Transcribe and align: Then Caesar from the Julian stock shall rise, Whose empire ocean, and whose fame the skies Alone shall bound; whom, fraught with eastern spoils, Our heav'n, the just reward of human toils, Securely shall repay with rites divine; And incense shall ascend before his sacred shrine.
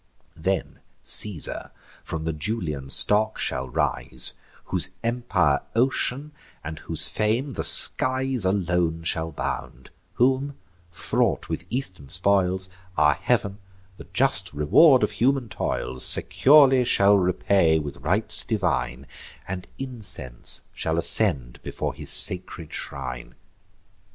Then 0.35 0.79
Caesar 1.03 1.69
from 2.03 2.23
the 2.23 2.33
Julian 2.33 2.89
stock 2.89 3.37
shall 3.37 3.69
rise, 3.69 4.33
Whose 4.65 4.97
empire 5.03 5.59
ocean, 5.75 6.31
and 6.63 6.79
whose 6.79 7.05
fame 7.05 7.51
the 7.51 7.63
skies 7.63 8.43
Alone 8.43 9.03
shall 9.03 9.31
bound; 9.31 9.91
whom, 10.13 10.57
fraught 10.89 11.49
with 11.49 11.65
eastern 11.69 12.09
spoils, 12.09 12.67
Our 12.97 13.13
heav'n, 13.13 13.59
the 13.97 14.05
just 14.11 14.51
reward 14.53 15.03
of 15.03 15.11
human 15.11 15.49
toils, 15.49 16.03
Securely 16.03 16.83
shall 16.83 17.15
repay 17.15 17.77
with 17.77 17.97
rites 17.97 18.43
divine; 18.43 19.05
And 19.47 19.67
incense 19.77 20.63
shall 20.73 20.97
ascend 20.97 21.61
before 21.61 21.93
his 21.93 22.09
sacred 22.09 22.73
shrine. 22.73 23.35